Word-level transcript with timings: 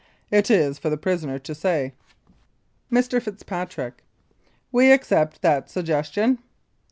It 0.31 0.49
is 0.49 0.79
for 0.79 0.89
the 0.89 0.97
prisoner 0.97 1.37
to 1.37 1.53
say. 1.53 1.93
Mr. 2.91 3.21
FITZPATRICK: 3.21 4.03
We 4.71 4.91
accept 4.91 5.43
that 5.43 5.69
suggestion. 5.69 6.39